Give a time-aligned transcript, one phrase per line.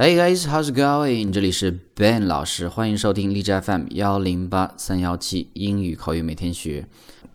[0.00, 1.32] Hey guys, how's going？
[1.32, 6.86] 这里是 Ben 老师，欢迎收听荔枝 FM 幺零八三幺七英语口语每天学。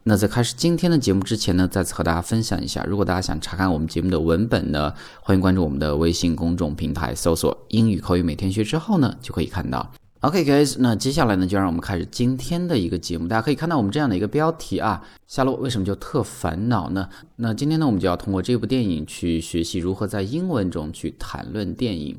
[0.04, 9.91] 那在开始今天的节目之前呢，再次和大家分享一下，如果大家想查看我们节目的文本呢，欢迎关注我们的微信公众平台，搜索“英语口语每天学”之后呢，就可以看到。
[10.21, 13.27] OK guys，那接下来呢，就让我们开始今天的一个节目。
[13.27, 17.09] 大家可以看到我们这样的一个标题啊，夏洛为什么就特烦恼呢？
[17.36, 22.18] 那今天呢，我们就要通过这部电影去学习如何在英文中去谈论电影。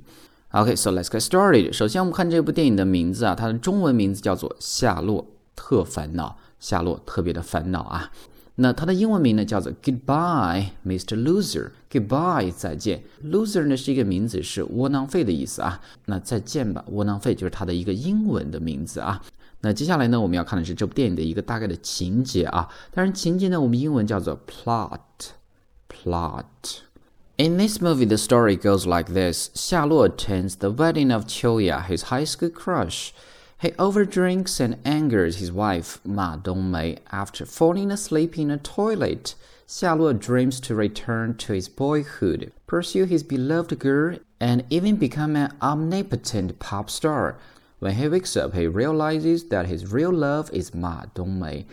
[0.55, 1.73] OK，so let's get started。
[1.73, 8.13] 首先，我们看这部电影的名字啊，它的中文名字叫做《夏洛特烦恼》，夏洛特别的烦恼啊。
[8.55, 11.21] 那它的英文名呢叫做 Goodbye, Mr.
[11.21, 11.73] Loser。
[11.91, 13.03] Goodbye，再见。
[13.25, 15.81] Loser 呢是一个名字，是窝囊废的意思啊。
[16.05, 19.21] 那再见吧，窝囊废就是它的一个英文的名字啊。
[19.63, 22.69] 那接下来呢，我们要看的是这部电影的一个大概的情节啊。
[22.93, 26.45] 当然，情节呢，我们英文叫做 plot，plot。
[27.37, 29.49] In this movie, the story goes like this.
[29.57, 33.13] Xialuo attends the wedding of Qiuya, his high school crush.
[33.61, 39.35] He overdrinks and angers his wife, Ma Dongmei, after falling asleep in a toilet.
[39.67, 45.57] Xialuo dreams to return to his boyhood, pursue his beloved girl, and even become an
[45.61, 47.37] omnipotent pop star.
[47.81, 51.65] When he wakes up, he realizes that his real love is Ma Dongmei.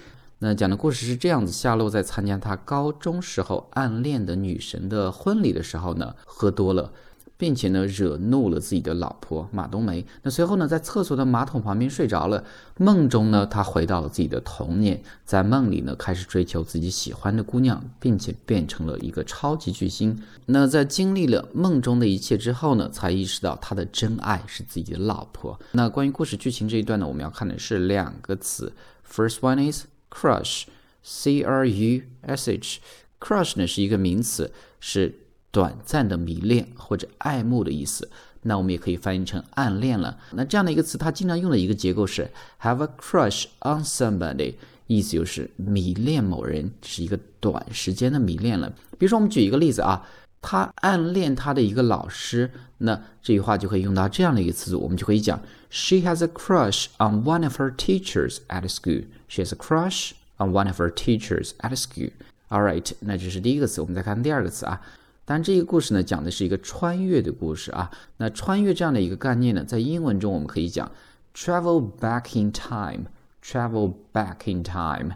[0.44, 6.92] 那讲的故事是这样子：夏洛在参加他高中时候暗恋的女神的婚礼的时候呢，喝多了，
[7.38, 10.04] 并且呢惹怒了自己的老婆马冬梅。
[10.24, 12.44] 那随后呢，在厕所的马桶旁边睡着了。
[12.80, 20.20] 梦中呢，他回到了自己的童年，在梦里呢开始追求自己喜欢的姑娘，并且变成了一个超级巨星。
[20.48, 25.60] 那在经历了梦中的一切之后呢，才意识到他的真爱是自己的老婆。
[25.74, 28.74] 那关于故事剧情这一段呢，我们要看的是两个词
[29.08, 29.91] ：First one is。
[30.12, 35.16] Crush，C R U S H，crush 呢是一个名词，是
[35.50, 38.10] 短暂的迷恋或者爱慕的意思。
[38.44, 40.18] 那我们也可以翻译成暗恋了。
[40.32, 44.56] 那这样的一个词，它经常用的一个结构是 have a crush on somebody，
[44.88, 48.68] 意思就是迷恋某人，是一个短时间的迷恋了。
[48.98, 50.08] 比如说，我们举一个例子啊，
[50.42, 59.06] 他暗恋他的一个老师，那这句话就可以用到这样的一个词组，我们就可以讲 She has a crush on one of her teachers at school。
[59.28, 62.12] She has a crush on one of her teachers at school.
[62.50, 63.80] All right，那这是第一个词。
[63.82, 64.82] 我们再看第二个词啊。
[65.24, 67.90] 但，这个故事呢讲的是一个穿越的故事啊。
[68.18, 70.92] 那穿越这样的一个概念呢，在英文中我们可以讲
[71.34, 73.06] travel back in time。
[73.44, 75.16] travel back in time。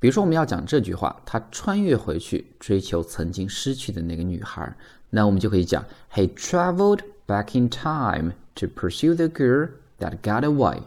[0.00, 4.76] 比如说，我们要讲这句话，他穿越回去追求曾经失去的那个女孩，
[5.10, 10.82] 那我们就可以讲 He traveled back in time to pursue the girl that got away.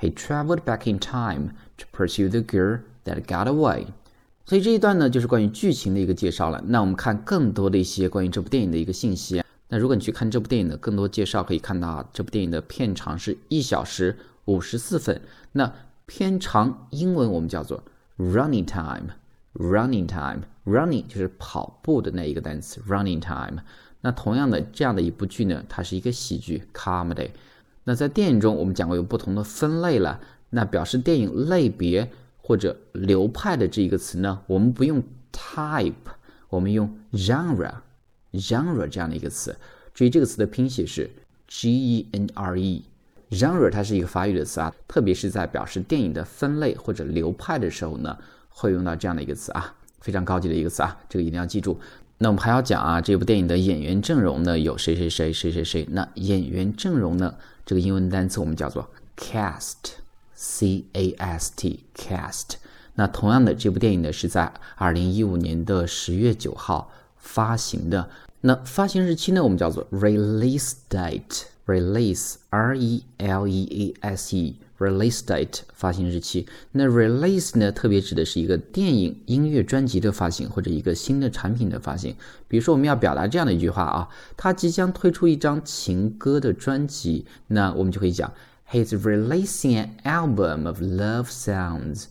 [0.00, 3.86] He traveled back in time to pursue the girl that got away。
[4.44, 6.62] 所以这一段呢，就是关于剧情的一个介绍了。
[6.66, 9.42] 那我们看更多的一些关于这部电影的一个信息。
[9.68, 15.20] 那如果你去看这部电影的更多介绍，可以看到这部电影的片长是一小时五十四分。
[15.52, 15.72] 那
[16.06, 17.82] 片长英文我们叫做
[18.18, 23.62] running time，running time，running 就是跑步的那一个单词 running time。
[24.00, 27.30] 那同样的这样的一部剧呢，它是一个喜剧 comedy。
[27.84, 30.20] 那在电影中，我们讲过有不同的分类了。
[30.50, 35.02] 那表示电影类别或者流派的这一个词呢，我们不用
[35.32, 35.92] type，
[36.48, 39.56] 我们用 genre，genre 这样的一个词。
[39.92, 41.10] 注意这个词的拼写是
[41.48, 42.82] genre
[43.30, 48.16] Genre 它是一个法语的词啊，特别是在表示电影的分类或者流派的时候呢，
[48.48, 51.78] 会用到这样的一个词啊，非常高级的一个词啊，这个一定要记住。
[52.18, 55.86] 那我们还要讲啊，这部电影的演员阵容呢有谁谁谁谁谁谁？
[55.90, 57.34] 那演员阵容呢，
[57.66, 62.54] 这个英文单词我们叫做 cast，c a s t，cast。
[62.94, 68.08] 那同样的，这部电影呢是在二零一五年的十月九号发行的。
[68.40, 82.14] 那发行日期呢，我们叫做 release date release R E L E A S E release date 发行日期，那 release 呢，特别指的是一个电影、音乐专辑的发行或者一个新的产品的发行。
[82.46, 88.30] 比如说，我们要表达这样的一句话啊，他即将推出一张情歌的专辑，那我们就可以讲
[88.70, 92.04] ，He's releasing an album of love songs.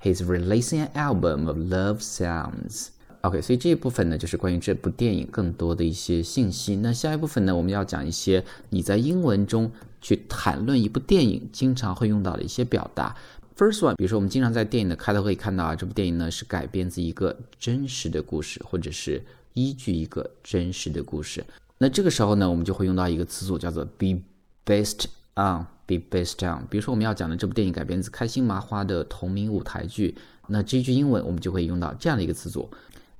[0.00, 2.88] He's releasing an album of love songs.
[3.22, 6.74] OK，所以这一部分呢，就是关于这部电影更多的一些信息。
[6.76, 9.70] 那下一部分呢，我们要讲一些你在英文中
[10.00, 13.14] 去谈论一部电影经常会用到的一些表达。
[13.56, 19.22] First one，比如说我们经常在电影的开头可以看到啊，这部电影呢是改编自一个真实的故事，或者是
[19.54, 21.44] 依据一个真实的故事。
[21.78, 24.18] 那这个时候呢，我们就会用到一个词组叫做 be
[24.66, 25.04] based
[25.36, 26.66] on，be based on。
[26.68, 30.16] 比如说我们要讲的这部电影改编自开心麻花的同名舞台剧，
[30.48, 32.68] 那这句英文我们就会用到这样的一个词组。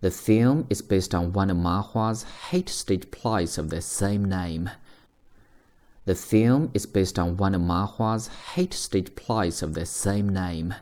[0.01, 4.69] The film is based on one of Mahua's hate stage plays of the same name.
[6.05, 10.73] The film is based on one of Mahua's hate stage plays of the same name.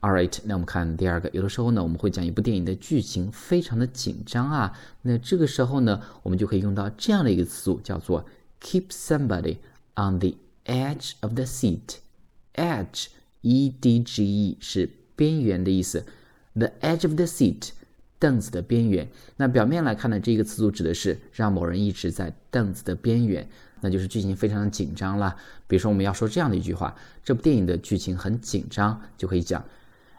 [0.00, 4.72] Alright，那我们看第二个，有的时候呢，我们会讲一部电影的剧情非常的紧张啊，
[5.02, 8.24] 那这个时候呢，我们就可以用到这样的一个词组，叫做
[8.62, 9.58] keep somebody
[9.96, 10.32] on the
[10.64, 16.06] edge of the seat。edge，e d g e 是边缘的意思，
[16.54, 17.72] the edge of the seat，
[18.19, 19.07] 凳子的边缘。
[19.37, 23.47] 那表面来看呢，这个词组指的是让某人一直在凳子的边缘，
[23.81, 25.35] 那就是剧情非常的紧张了。
[25.67, 29.63] 比如说，我们要说这样的一句话，这部电影的剧情很紧张，就可以讲。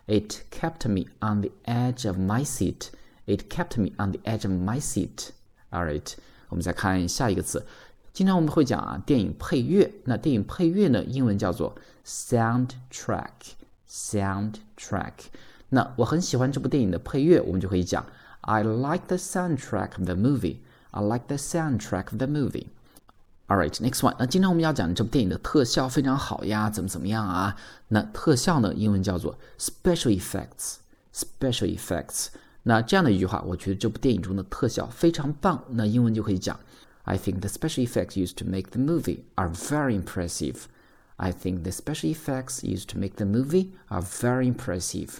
[0.06, 2.90] It kept me on the edge of my seat.
[3.26, 5.30] It kept me on the edge of my seat.
[5.70, 6.12] All right，
[6.48, 7.66] 我们再看下一个词。
[8.12, 9.92] 经常我们会讲啊，电影配乐。
[10.04, 11.74] 那电影配乐呢，英文叫做
[12.06, 13.30] soundtrack。
[13.90, 15.12] soundtrack。
[15.75, 18.05] 那我很喜欢这部电影的配乐，我们就可以讲
[18.41, 20.57] I like the soundtrack of the movie.
[20.91, 22.67] I like the soundtrack of the movie.
[23.47, 24.15] Alright, next one。
[24.19, 27.55] 那今天我们要讲这部电影的特效非常好呀，怎么怎么样啊？
[27.89, 32.27] 那特效呢，英文叫做 special effects。special effects。
[32.63, 35.63] 那这样的一句话，我觉得这部电影中的特效非常棒。
[35.71, 36.57] 那英文就可以讲，
[37.03, 40.63] I think the special effects used to make the movie are very impressive.
[41.17, 45.17] I think the special effects used to make the movie are very impressive.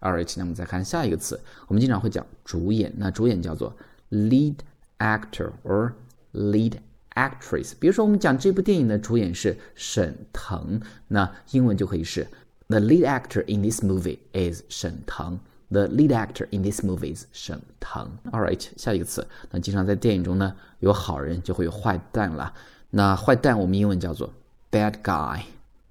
[0.00, 1.38] All right，那我们再看下一个词，
[1.68, 2.92] 我们经常会讲主演。
[2.96, 3.76] 那主演叫做
[4.10, 4.56] lead
[4.98, 5.92] actor or
[6.32, 6.74] lead
[7.14, 7.72] actress。
[7.78, 12.26] 比如说，我们讲这部电影的主演是沈腾，那英文就可以是
[12.68, 15.38] The lead actor in this movie is 沈腾。
[15.68, 18.18] The lead actor in this movie is 沈腾。
[18.32, 22.52] All right，下一个词，那经常在电影中呢，有好人就会有坏蛋了。
[22.90, 24.32] 那坏蛋我们英文叫做
[24.70, 25.42] bad guy。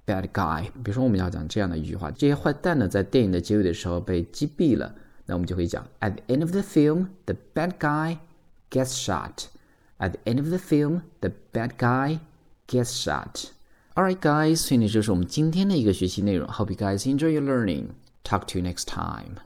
[0.08, 0.64] bad guy。
[0.82, 4.94] 比如说，我们要讲这样的一句话：这些坏蛋呢，在电影的结尾的时候被击毙了。
[5.26, 8.18] 那我们就可以讲：At the end of the film, the bad guy
[8.70, 9.46] gets shot.
[9.98, 12.18] At the end of the film, the bad guy
[12.66, 13.50] gets shot.
[13.94, 16.48] Alright, guys，所以呢，这是我们今天的一个学习内容。
[16.48, 17.90] Hope you guys enjoy your learning.
[18.24, 19.36] Talk to you next time.